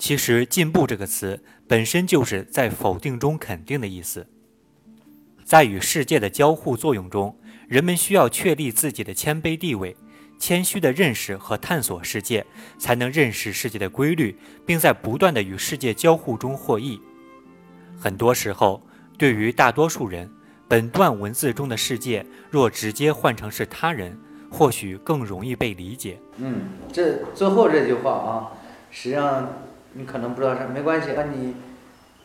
[0.00, 4.26] 其实“进步”这个词本身就是在否定中肯定的意思。
[5.44, 7.38] 在与世界的交互作用中，
[7.68, 9.94] 人们需要确立自己的谦卑地位，
[10.38, 12.46] 谦虚地认识和探索世界，
[12.78, 14.34] 才能认识世界的规律，
[14.64, 16.98] 并在不断的与世界交互中获益。
[17.98, 18.82] 很多时候，
[19.18, 20.30] 对于大多数人，
[20.66, 24.18] 本段文字中的世界若直接换成是他人，
[24.50, 26.18] 或许更容易被理解。
[26.38, 28.48] 嗯，这最后这句话啊，
[28.90, 29.46] 实际上
[29.92, 31.54] 你可能不知道啥，没关系，那你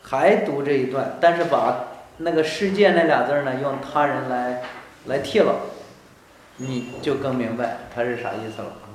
[0.02, 1.84] 还读这一段，但是把
[2.18, 4.62] 那个“世界”那俩字儿呢，用他人来
[5.06, 5.60] 来替了，
[6.56, 8.86] 你就更明白它是啥意思了啊。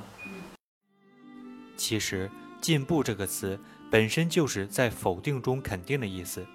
[1.76, 2.30] 其实
[2.62, 3.60] “进步”这个词
[3.92, 6.46] 本身就是在否定中肯定的意思。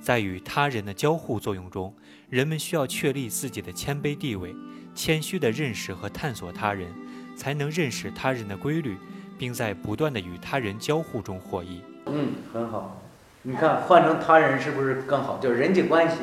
[0.00, 1.94] 在与他人的交互作用中，
[2.28, 4.54] 人们需要确立自己的谦卑地位，
[4.94, 6.92] 谦虚地认识和探索他人，
[7.36, 8.96] 才能认识他人的规律，
[9.42, 11.82] 并在不断的与他人交互中获益。
[12.06, 13.00] 嗯，很好。
[13.42, 15.38] 你看，换成他人是不是更好？
[15.42, 16.18] 就是人际关系。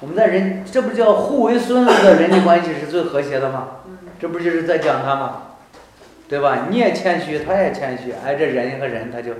[0.00, 3.68] 我们在人，这不叫互为孙子的人际关系是最和谐的吗？
[4.20, 5.42] 这不就是在讲他吗？
[6.28, 6.66] 对吧？
[6.68, 9.32] 你也谦虚，他也谦虚，哎，这人和人他就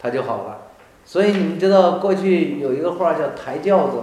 [0.00, 0.56] 他就好了。
[1.04, 3.98] 所以你们知道过去有一个话叫抬轿子，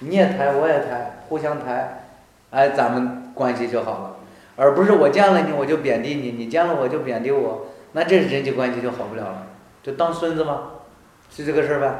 [0.00, 2.06] 你也抬我也抬，互相抬，
[2.50, 4.16] 哎，咱们关系就好了，
[4.60, 9.46] 而不是我见了你我就贬低你，你见了我就贬低我，那这人际关系就好不了了，
[9.82, 10.62] 就当孙子吗？
[11.30, 11.94] 是这个事儿呗。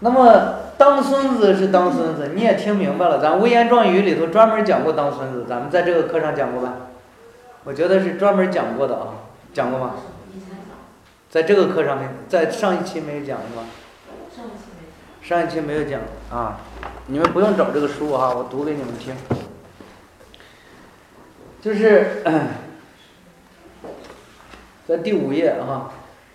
[0.00, 6.74] 那么当孙子是当孙子，你也听明白了，咱微言壮语里头专门讲过当孙子，咱们在这个课上讲过吧？
[7.64, 9.08] 我觉得是专门讲过的啊，
[9.52, 9.96] 讲过吗？
[11.28, 13.64] 在这个课上面，在上一期没有讲是吧？
[15.26, 16.60] 上一期没有讲啊，
[17.08, 19.12] 你们不用找这个书哈，我读给你们听。
[21.60, 22.22] 就是
[24.86, 25.90] 在第五页啊，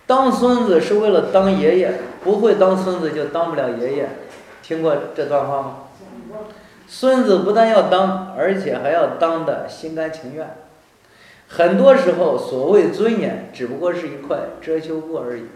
[0.06, 4.10] 当孙子是为了当爷爷，不会当孙子就当不了爷爷。
[4.62, 5.76] 听过这段话吗？
[6.86, 10.54] 孙子不但要当，而且还要当的心甘情愿。
[11.48, 15.46] 很多时候，所谓尊严，只不过是一块遮羞布而已。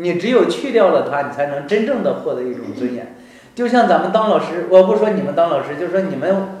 [0.00, 3.14] 啊，你只有去掉了它，你才能真正的获得一种尊严。
[3.54, 6.60] 就像咱们当老师，我不说你们当老师，就说你们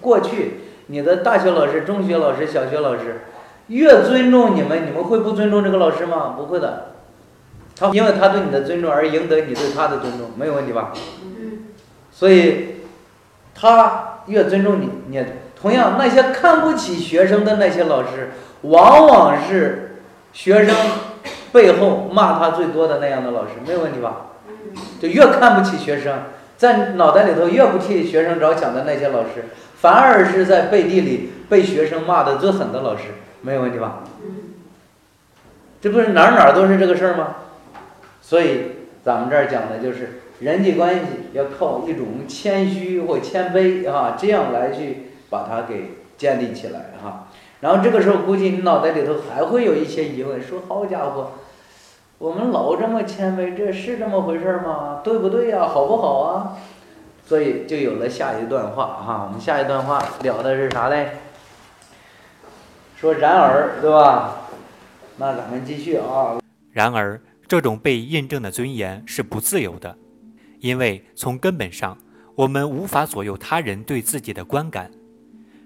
[0.00, 3.20] 过去，你的大学老师、中学老师、小学老师，
[3.66, 6.34] 越尊重你们，你们会不尊重这个老师吗？
[6.36, 6.92] 不会的，
[7.76, 10.92] 他因为他对你的尊重而赢得你对他的尊重，没有问题吧？
[12.10, 12.76] 所以，
[13.54, 15.24] 他越尊重你，你。
[15.60, 18.30] 同样，那些看不起学生的那些老师，
[18.62, 19.96] 往往是
[20.32, 20.74] 学生
[21.54, 24.32] 背后骂他最多的那样的老师，没有问题吧？
[25.00, 26.24] 就越看不起学生，
[26.56, 29.44] 在脑袋里头越不替学生着想的那些老师，
[29.76, 33.04] 反而是在背地里被学生骂的最狠的老师，
[33.42, 34.00] 没有问题吧？
[35.80, 37.36] 这不是哪儿哪儿都是这个事儿吗？
[38.20, 38.72] 所以
[39.04, 41.00] 咱们这儿讲的就是人际关系
[41.32, 45.10] 要靠一种谦虚或谦卑啊，这样来去。
[45.30, 47.26] 把它给建立起来哈，
[47.58, 51.32] 然后这个时候估计你脑袋里头还会有一些疑问，说好家伙，
[52.18, 55.00] 我们老这么谦卑，这是这么回事吗？
[55.02, 55.66] 对不对呀？
[55.66, 56.56] 好不好啊？
[57.26, 61.10] 所以就有了下一段话哈，我们下一段话聊的是啥嘞？
[62.96, 64.36] 说然而，对吧？
[65.16, 66.38] 那咱们继续啊。
[66.70, 69.96] 然而，这种被印证的尊严是不自由的，
[70.60, 71.96] 因为从根本上，
[72.34, 74.90] 我们无法左右他人对自己的观感。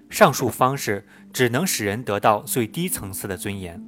[0.09, 3.81] 上述方式只能使人得到最低层次的尊严。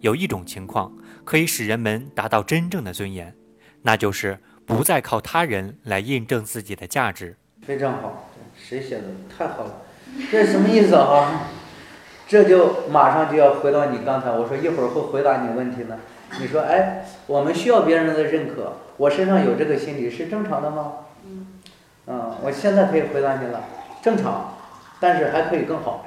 [0.00, 0.92] 有一种情况
[1.24, 3.34] 可以使人们达到真正的尊严，
[3.82, 7.36] 那就是不再靠他人来印证自己的价值。
[7.66, 9.04] 非常好，谁写的？
[9.28, 9.82] 太好了，
[10.30, 11.48] 这是什么意思啊？
[12.26, 15.98] 这就马上就要回到你刚才我说一会儿会回答你问题呢。
[16.40, 20.92] 你说，哎，我们需要别人的认可，我身上有这个心理是正常的吗？
[22.06, 23.64] 嗯，我现在可以回答你了，
[24.00, 24.56] 正常。
[25.00, 26.04] 但是还可以更好，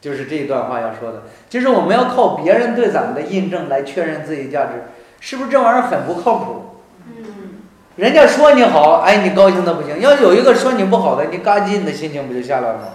[0.00, 4.84] 就是这一段话要说的，就是我们要靠别人对咱们的印证来确认自己价值，
[5.20, 6.62] 是不是这玩意儿很不靠谱？
[7.96, 12.88] 人家说你好，哎，你高兴的不行；要有一个说你不好的，你嘎叽，你的心情不就下来了吗？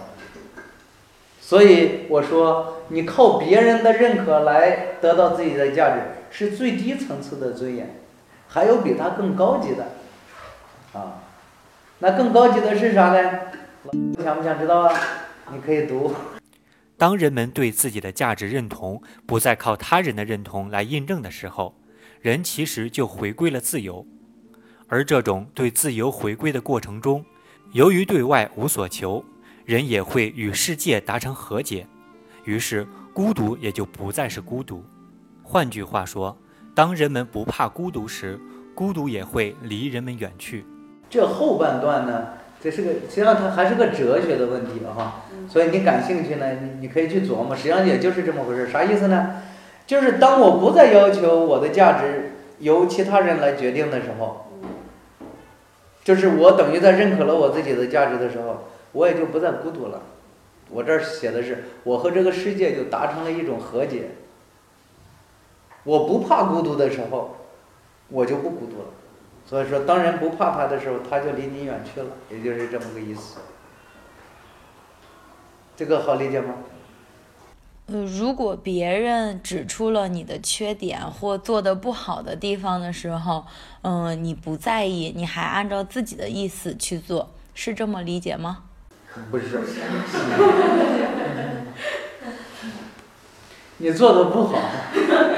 [1.42, 7.96] 所以我说，你靠别人的认可来得到自己的价值，是最低层次的尊严。
[8.48, 9.88] 还有比它更高级的，
[10.94, 11.24] 啊，
[12.00, 13.32] 那更高级的是啥呢？
[14.24, 14.94] 想不想知道啊？
[15.52, 16.14] 你可以读。
[17.02, 21.74] 当人们对自己的价值认同不再靠他人的认同来印证的时候，
[22.22, 24.06] 人其实就回归了自由。
[24.88, 27.26] 而这种对自由回归的过程中，
[27.72, 29.26] 由于对外无所求，
[29.66, 31.88] 人也会与世界达成和解，
[32.46, 34.86] 于是孤独也就不再是孤独。
[35.42, 36.38] 换句话说，
[36.76, 38.40] 当人们不怕孤独时，
[38.76, 40.64] 孤独也会离人们远去。
[41.10, 42.28] 这后半段呢，
[42.64, 47.56] 这是个实际上它还是个哲学的问题哈，所以你感兴趣呢，你你可以去琢磨。
[47.56, 49.42] 实际上也就是这么回事，啥意思呢？
[49.88, 54.46] 就是当我不再要求我的价值由其他人来决定的时候，
[56.04, 60.04] 就是我等于在认可了我自己的价值的时候，我也就不再孤独了。
[60.70, 64.12] 我这儿写的是，我和这个世界就达成了一种和解。
[65.84, 67.38] 我不怕孤独的时候，
[68.10, 68.86] 我就不孤独了。
[69.52, 73.40] 所以说，当人不怕他的时候，他就离你远去了，也就是这么个意思。
[75.76, 76.56] 这个好理解吗？
[77.88, 83.46] 呃，如果别人指出了你的缺点或做的不好的地方的时候，
[83.82, 88.60] 嗯，你不在意，你还按照自己的意思去做，是这么理解吗？
[89.30, 89.60] 不是。
[93.80, 94.58] 你做的不好，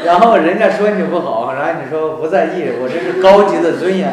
[0.06, 4.12] 然后人家说你不好，然后你说不在意，我这是高级的尊严，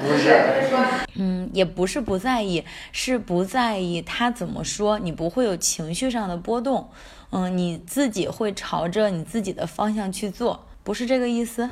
[0.00, 0.40] 不是。
[1.16, 6.88] 嗯，也不是不在意，是不在意他怎么说，你不会有情绪上的波动。
[7.30, 11.68] 嗯，你自己会朝着你自己的方向去做，不是这个意思。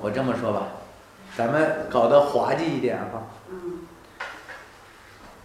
[0.00, 0.66] 我这么说吧，
[1.36, 3.22] 咱们搞得滑稽一点哈。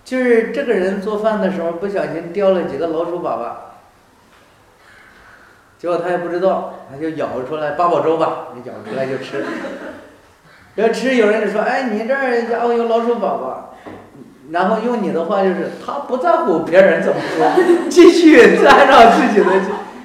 [0.04, 3.52] 就是这个人做饭的时候不小心掉了几个老鼠粑粑。
[5.78, 9.44] 结果他也不知道，他就舀出来八宝粥吧，你舀出来就吃。
[10.76, 13.78] 要吃，有人就说：“哎，你这儿家伙有老鼠宝宝。”
[14.52, 17.52] 然后用你的话就是，他不在乎别人怎么说，
[17.90, 19.52] 继续按照自己的，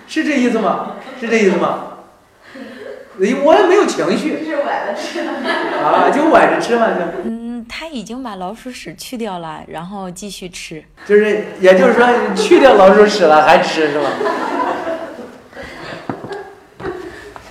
[0.07, 0.93] 是这意思吗？
[1.21, 1.87] 是这意思吗？
[3.45, 4.43] 我也没有情绪。
[4.45, 5.21] 是崴着吃。
[5.21, 7.01] 啊，就崴着吃嘛就。
[7.25, 10.83] 嗯，他已经把老鼠屎去掉了，然后继续吃。
[11.07, 14.09] 就是，也就是说，去掉老鼠屎了还吃是吧？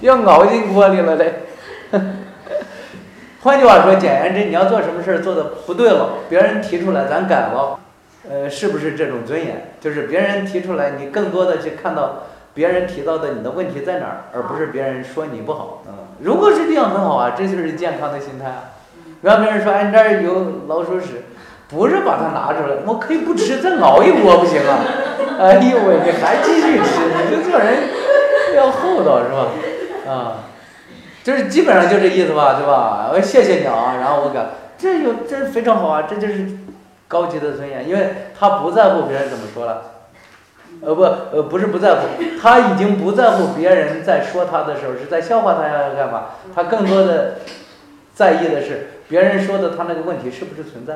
[0.01, 1.33] 要熬进锅里了嘞。
[3.41, 7.79] 换句话说，简言之，你要做什么事儿做的不对了，别人提出来咱改了，
[8.29, 9.71] 呃，是不是这种尊严？
[9.79, 12.23] 就是别人提出来，你更多的去看到
[12.53, 15.83] 别人提到的你的问题在哪儿，而不是别人说你不好。
[15.87, 18.75] 嗯，如果是这样很好啊，这就是健康的心态啊。
[19.21, 21.23] 让别人说，哎，你这儿有老鼠屎，
[21.69, 24.79] 不是把它拿出来，我可以不吃，再熬一锅不行啊？
[25.39, 27.83] 哎呦喂，你还继续吃，你这做人
[28.55, 29.47] 要厚道是吧？
[30.09, 30.45] 啊，
[31.23, 33.11] 就是基本上就这意思吧，对吧？
[33.13, 34.47] 我谢谢你啊，然后我感
[34.77, 36.47] 这有这非常好啊，这就是
[37.07, 39.83] 高级的尊严，因为他不在乎别人怎么说了，
[40.81, 42.07] 呃不呃不是不在乎，
[42.41, 47.35] 他已经不在乎别人在说他的时候是在笑话他呀干嘛，他更多的
[48.15, 50.95] 在意的是别人说的他那个问题是不是存在。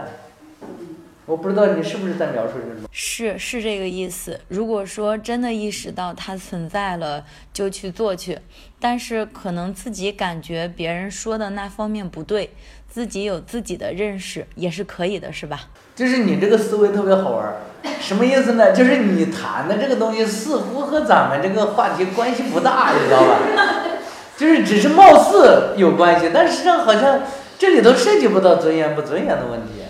[1.25, 2.89] 我不知道你是不是在描述这种？
[2.91, 4.39] 是是这个意思。
[4.49, 7.23] 如果说真的意识到它存在了，
[7.53, 8.37] 就去做去。
[8.79, 12.49] 但是可能自己感觉别人说的那方面不对，
[12.89, 15.69] 自己有自己的认识也是可以的，是吧？
[15.95, 17.53] 就是你这个思维特别好玩，
[18.01, 18.73] 什么意思呢？
[18.73, 23.39] 就是你谈的这个东西似乎和咱们这个话题关系不大，你知道吧？
[24.35, 27.21] 就是只是貌似有关系，但实际上好像
[27.57, 29.82] 这里头涉及不到尊严不尊严的问题。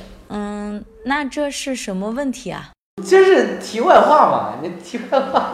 [1.06, 2.72] 那这是什么问题啊？
[3.06, 4.60] 这是题外话嘛？
[4.62, 5.54] 你题外话，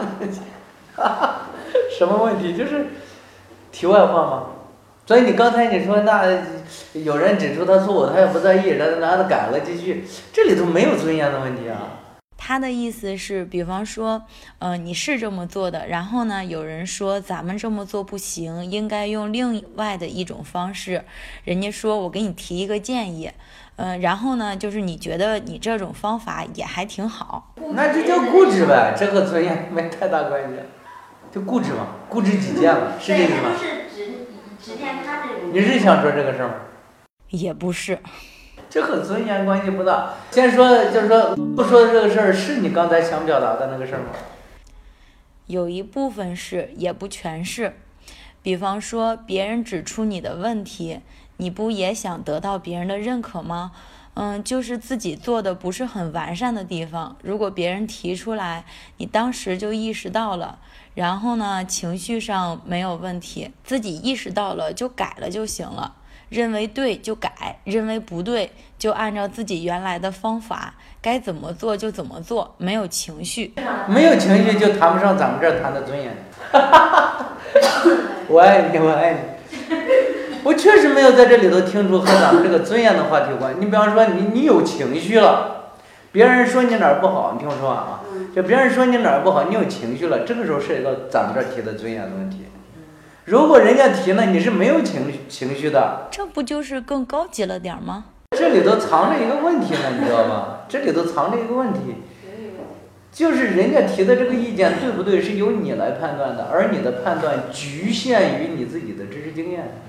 [1.98, 2.56] 什么问题？
[2.56, 2.86] 就是
[3.72, 4.46] 题外话嘛。
[5.06, 6.24] 所以你刚才你说那
[6.92, 11.96] 有人指出他错误，他也不在意，然后然后改了继续，这里头没有尊严的问题啊。
[12.38, 14.22] 他的意思是，比方说，
[14.60, 21.04] 呃，你是这么做的，然后呢，有人说咱们这么做不行，应该用另外的一种方式。
[21.44, 23.30] 人家说我给你提一个建议。
[23.82, 30.56] 嗯，然后呢，就是你觉得你这种方法也还挺好，那这叫固执呗，这和尊严没太大关系，
[31.32, 33.48] 就固执嘛，固执己见嘛，是这意思吗？
[33.48, 34.12] 不是执
[34.62, 35.46] 执念他这个。
[35.50, 36.54] 你是想说这个事儿吗？
[37.30, 37.98] 也不是，
[38.68, 40.10] 这和尊严关系不大。
[40.30, 44.08] 先说，就是说，不说的这个事儿，是你刚才想表达的那个事儿吗？
[45.46, 47.72] 有一部分是，也不全是。
[48.42, 51.00] 比方说，别人指出你的问题。
[51.40, 53.72] 你不也想得到别人的认可吗？
[54.12, 58.64] 嗯，就是自己做的不是很完善的地方，如果别人提出来，
[58.98, 60.58] 你当时就意识到了，
[60.94, 65.94] 然后呢，情绪上没有问题，自己意识到了就改了就行了。
[66.28, 73.54] 认为对就改，认为不对就按照自己原来的方法，该怎么做就怎么做，没有情绪，
[73.88, 76.14] 没有情绪就谈不上咱们这儿谈的尊严。
[78.28, 79.20] 我爱你，我爱你。
[80.42, 83.54] 我确实没有在这里头听出和咱们这个尊严的话题有关。
[83.58, 85.72] 你比方说，你你有情绪了，
[86.12, 88.00] 别人说你哪儿不好，你听我说完啊。
[88.34, 92.46] 就别人说你哪儿不好，你有情绪了，这个时候涉及到咱们这儿提的尊严的问题。
[93.24, 98.04] 如果人家提了，你是没有情绪情绪的，这不就是更高级了点儿吗？
[98.36, 100.60] 这里头藏着一个问题呢，你知道吗？
[100.68, 101.80] 这里头藏着一个问题，
[103.12, 109.82] 就是人家提的这个意见对不对，是由你来判断的，而你的判断局限于你自己的知识经验。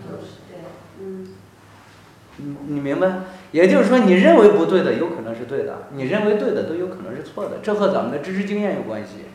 [2.37, 3.07] 你明白？
[3.51, 7.57] 也就是说，你认为不对的，有可能是对的；你认为对的，都有可能是错的。
[7.61, 9.25] 这和咱们的知识经验有关系。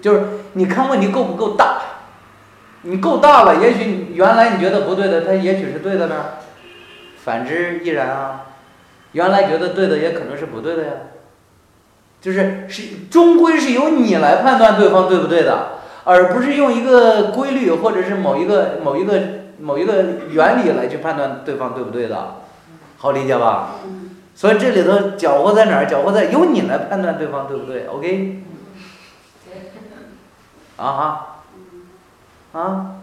[0.00, 0.22] 就是
[0.54, 1.80] 你看问题够不够大？
[2.82, 6.16] 你够大了，也许原来你觉得不对的，它也许是对的呢。
[7.18, 8.46] 反之亦然啊。
[9.12, 10.90] 原来觉得对的，也可能是不对的呀。
[12.20, 22.36] 就是是终归是由你来判断对方对不对的，而不是用一个规律或者是某一个某一个某一个原理来去判断对方对不对的。
[22.96, 23.76] 好理解吧？
[24.34, 25.86] 所以这里头搅和在哪儿？
[25.86, 28.42] 搅和在由你来判断对方对不对？OK？
[30.76, 31.38] 啊
[32.52, 32.60] 哈？
[32.60, 32.96] 啊？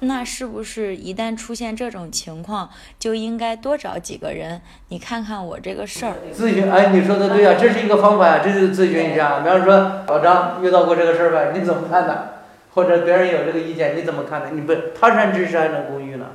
[0.00, 6.14] 那是不是一旦出现这种情况，就应该多找几个人，你看看我这个事儿？
[6.32, 9.40] 咨询，哎，你说的对呀，这是一个方法呀，这就是咨询一下。
[9.40, 12.35] 比方说，老张遇到过这个事儿呗，你怎么看的？
[12.76, 14.50] 或者别人有这个意见，你怎么看呢？
[14.52, 16.26] 你不，他山之石还能攻玉呢。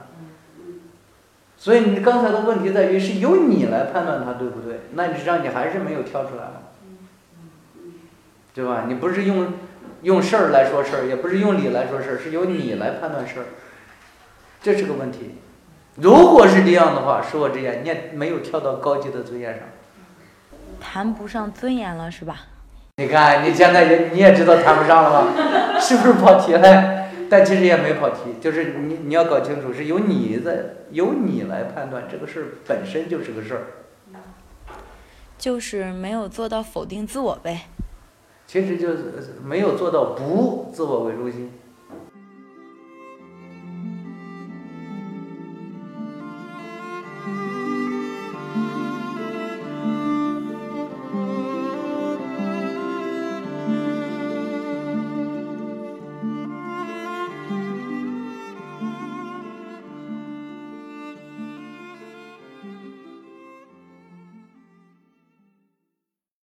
[1.55, 4.79] 所以你刚才的问题在于是由你来判断他对不对？
[4.93, 6.53] 那你实际上你还是没有跳出来嘛，
[8.55, 8.86] 对吧？
[8.88, 9.53] 你不是用
[10.01, 13.45] 用事儿来说事儿，也不是用理来说事儿，是由你来判断事儿，
[14.63, 15.36] 这是个问题。
[15.98, 19.62] 如果是这样的话，恕我直言，你也没有跳到高级的尊严上。
[20.79, 22.38] 谈不上尊严了是吧？
[22.98, 25.27] 你看你现在也你也知道谈不上了吧？
[25.84, 27.02] 是不是跑题了？
[27.30, 33.64] 但其实也没跑题，就是你你要搞清楚，是由你在由你来判断这个事儿本身就是个事儿，
[35.38, 37.68] 就是没有做到否定自我呗。
[38.46, 41.52] 其实就是没有做到不自我为中心。